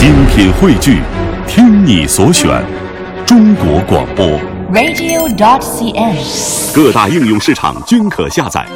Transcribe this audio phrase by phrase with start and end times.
[0.00, 1.02] 精品汇聚，
[1.46, 2.64] 听你所选，
[3.26, 4.26] 中国广播。
[4.72, 6.74] radio.dot.cn，。
[6.74, 8.66] 各大应用市场均可下载。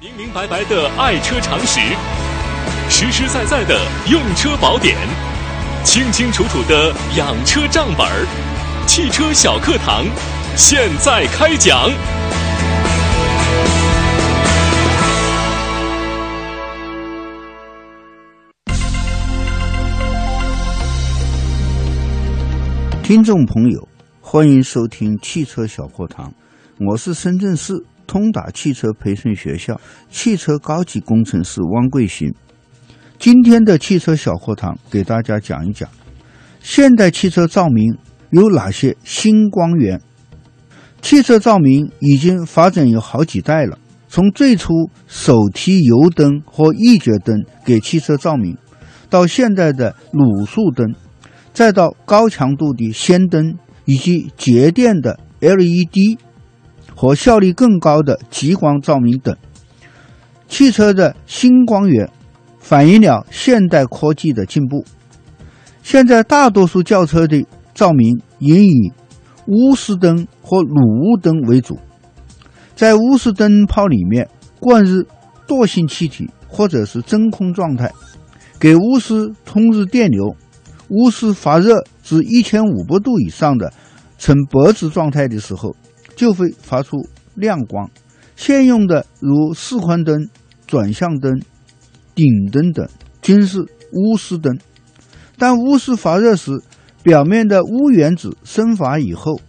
[0.00, 1.78] 明明白白的爱车常识，
[2.88, 3.78] 实实在在的
[4.08, 4.96] 用车宝典，
[5.84, 8.26] 清清楚楚的养车账本儿。
[8.86, 10.06] 汽车小课堂，
[10.56, 11.90] 现在开讲。
[23.06, 23.88] 听众朋友，
[24.20, 26.34] 欢迎收听汽车小课堂，
[26.80, 27.72] 我是深圳市
[28.04, 32.34] 通达汽车培训学校汽车高级工程师汪贵新。
[33.16, 35.88] 今天的汽车小课堂给大家讲一讲，
[36.58, 37.96] 现代汽车照明
[38.30, 40.02] 有哪些新光源？
[41.00, 48.58] 汽车照明已经发展有好几代了，从最初手提油灯或一节灯给汽车照明，
[49.08, 50.92] 到现在的卤素灯。
[51.56, 56.18] 再到高强度的氙灯以及节电的 LED
[56.94, 59.34] 和效率更高的极光照明等，
[60.48, 62.10] 汽车的新光源
[62.58, 64.84] 反映了现代科技的进步。
[65.82, 67.42] 现在大多数轿车的
[67.74, 68.92] 照明应以
[69.46, 71.78] 钨丝灯或卤雾灯为主，
[72.74, 74.28] 在钨丝灯泡里面
[74.60, 75.02] 灌入
[75.48, 77.90] 惰性气体或者是真空状态，
[78.60, 80.36] 给钨丝通入电流。
[80.88, 83.72] 钨丝发热至一千五百度以上的
[84.18, 85.74] 呈白质状态的时候，
[86.14, 86.96] 就会发出
[87.34, 87.90] 亮光。
[88.36, 90.28] 现用的如示宽灯、
[90.66, 91.40] 转向灯、
[92.14, 92.86] 顶灯等
[93.20, 94.58] 均是钨丝灯。
[95.38, 96.52] 当钨丝发热时，
[97.02, 99.40] 表面的钨原子升华以后，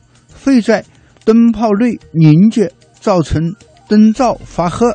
[0.43, 0.83] 会在
[1.23, 3.53] 灯泡内凝结，造成
[3.87, 4.85] 灯罩发黑，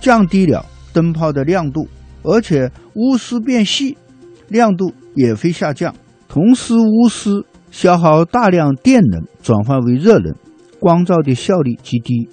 [0.00, 1.88] 降低了灯泡的亮度，
[2.22, 3.96] 而且钨丝变细，
[4.48, 5.94] 亮度也会下降。
[6.28, 10.34] 同时，钨丝消耗大量电能转化为热能，
[10.80, 12.28] 光照的效率极低。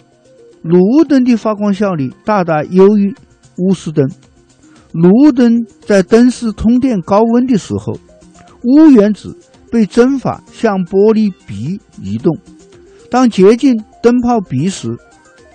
[0.63, 3.13] 卤雾灯的发光效率大大优于
[3.55, 4.07] 钨丝灯。
[4.93, 7.93] 卤雾灯在灯丝通电高温的时候，
[8.61, 9.37] 钨原子
[9.71, 12.37] 被蒸发向玻璃壁移动。
[13.09, 14.87] 当接近灯泡壁时，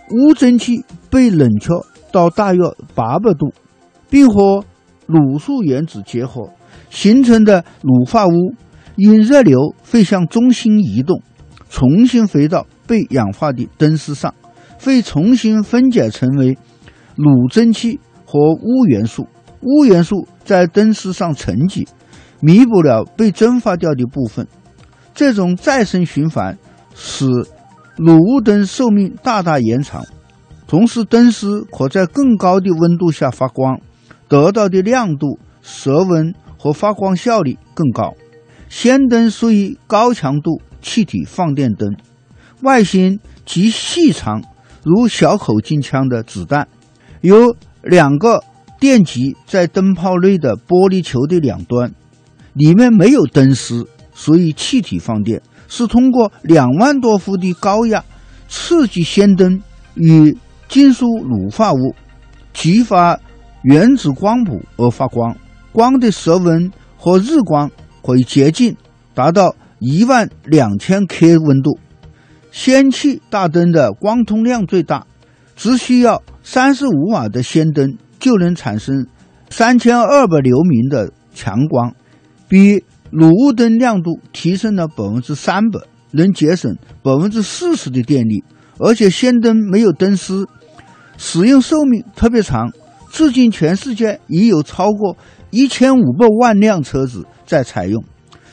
[0.09, 1.69] 钨蒸汽被冷却
[2.11, 2.61] 到大约
[2.95, 3.53] 八百度，
[4.09, 4.65] 并和
[5.07, 6.51] 卤素原子结合。
[6.91, 8.57] 形成的卤化钨
[8.97, 11.21] 因热流会向中心移动，
[11.69, 14.35] 重新回到被氧化的灯丝上，
[14.81, 16.57] 会重新分解成为
[17.17, 19.27] 卤蒸汽和钨元素。
[19.61, 21.87] 钨元素在灯丝上沉积，
[22.41, 24.47] 弥补了被蒸发掉的部分。
[25.15, 26.57] 这种再生循环
[26.95, 27.27] 使
[27.97, 30.05] 卤雾灯寿命大大延长，
[30.67, 33.79] 同时灯丝可在更高的温度下发光，
[34.29, 36.35] 得到的亮度、色温。
[36.59, 38.15] 和发光效率更高。
[38.69, 41.97] 氙灯属于高强度气体放电灯，
[42.63, 44.43] 外形极细长，
[44.83, 46.67] 如小口径枪的子弹，
[47.21, 48.43] 有两个
[48.81, 51.93] 电极在灯泡内的玻璃球的两端，
[52.55, 58.05] 里面没有灯丝，属于气体放电，是通过两万多伏的高压
[58.49, 59.63] 刺激氙灯
[59.95, 60.37] 与
[60.69, 61.95] 金属卤化物
[62.53, 63.21] 激发
[63.63, 65.37] 原子光谱而发光。
[65.77, 67.71] 光的色温和日光
[68.03, 68.75] 可以接近
[69.13, 71.79] 达到一万两千 K 温度。
[72.51, 75.07] 氙气大灯的光通量最大，
[75.55, 79.07] 只需要三十五瓦的氙灯就能产生
[79.51, 81.95] 三千二百流明的强光，
[82.49, 82.83] 比
[83.13, 85.79] 卤雾灯亮度提升了百分之三百，
[86.13, 88.43] 能节省百分之四十的电力。
[88.79, 90.49] 而且氙灯没有灯丝，
[91.19, 92.73] 使用寿命特别长。
[93.17, 95.17] 至今，全世界已有超过
[95.49, 98.05] 一千五百万辆车子在采用，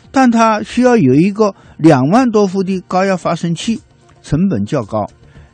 [0.09, 3.81] 但它需要有一个两万多伏的高压发生器，
[4.21, 5.05] 成本较高。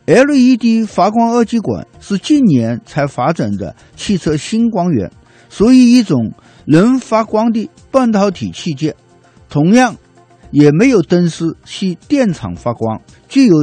[0.06, 5.12] LED 发光二极管是近年才发展的汽车新光源，
[5.50, 6.32] 属于一种
[6.66, 8.94] 能发光的半导体器件，
[9.50, 9.96] 同样
[10.52, 13.56] 也没有灯丝，系电场发光，具有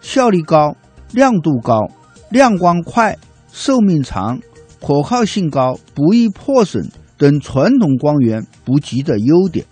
[0.00, 0.76] 效率高、
[1.12, 1.88] 亮度高、
[2.30, 3.16] 亮光快、
[3.52, 4.40] 寿命长。
[4.80, 9.66] 可靠性高、不易破损等传统光源不及的优点。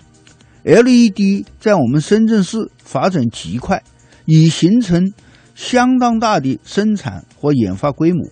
[0.63, 3.83] LED 在我们深圳市发展极快，
[4.25, 5.13] 已形成
[5.55, 8.27] 相当大的生产和研发规模。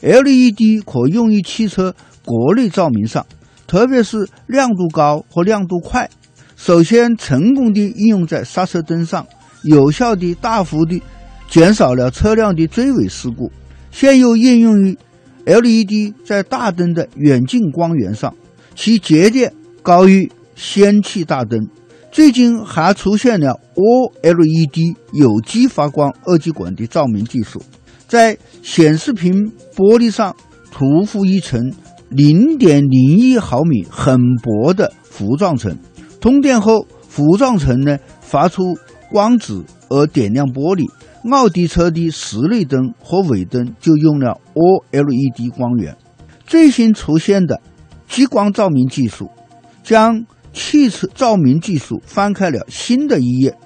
[0.00, 1.94] LED 可用于汽车
[2.24, 3.26] 国内照明上，
[3.66, 6.08] 特别是亮度高和亮度快。
[6.56, 9.26] 首先，成功地应用在刹车灯上，
[9.62, 11.02] 有效地大幅地
[11.48, 13.50] 减少了车辆的追尾事故。
[13.90, 14.98] 现又应用于
[15.48, 18.34] LED 在大灯的远近光源上，
[18.74, 19.50] 其节点
[19.82, 21.66] 高于氙气大灯。
[22.12, 27.62] 最近还出现了 OLED 有机发光二极管的照明技术，
[28.06, 30.36] 在显示屏玻璃上
[30.70, 31.72] 涂覆一层
[32.10, 35.74] 零点零一毫米很薄的糊状层，
[36.20, 38.76] 通电后糊状层呢发出
[39.10, 40.84] 光子而点亮玻璃。
[41.30, 45.96] 奥迪车的室内灯和尾灯就用了 OLED 光源。
[46.46, 47.60] 最新出现的
[48.08, 49.30] 激光照明技术，
[49.82, 53.56] 将汽车照明技术翻开了新的一页。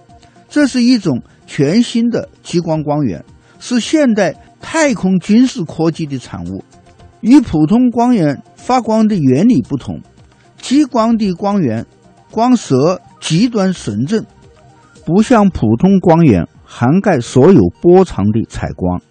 [0.48, 3.24] 这是一种全新的激光光源，
[3.58, 6.64] 是现代太空军事科技的产物。
[7.20, 10.00] 与普通光源发光的原理不同，
[10.60, 11.86] 激光的光源
[12.30, 14.26] 光色极端纯正，
[15.06, 16.48] 不像普通光源。
[16.74, 19.02] 涵盖所有波长的采光，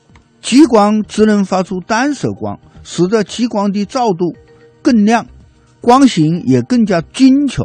[0.41, 4.33] 激光只能发出单色光，使得激光的照度
[4.81, 5.27] 更亮，
[5.79, 7.63] 光型也更加精确，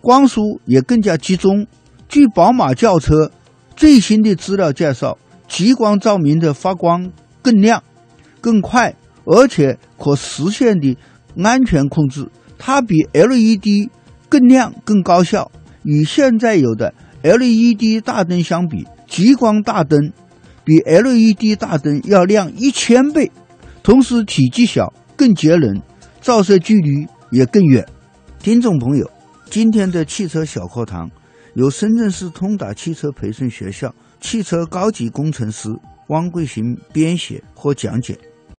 [0.00, 1.66] 光束也更加集中。
[2.08, 3.32] 据宝马轿车
[3.74, 5.18] 最新的资料介绍，
[5.48, 7.10] 激光照明的发光
[7.42, 7.82] 更亮、
[8.40, 10.96] 更快，而且可实现的
[11.42, 12.28] 安全控制，
[12.58, 13.90] 它比 LED
[14.28, 15.50] 更亮、更高效。
[15.82, 20.10] 与现在有的 LED 大灯相比，激光大灯
[20.64, 23.30] 比 LED 大灯要亮一千倍，
[23.82, 25.82] 同时体积小、更节能，
[26.22, 27.86] 照射距离也更远。
[28.38, 29.10] 听众朋友，
[29.50, 31.10] 今天的汽车小课堂
[31.54, 35.68] 由深圳市通达汽车培训学校汽车高级工程师
[36.08, 38.18] 汪桂行编写和讲解。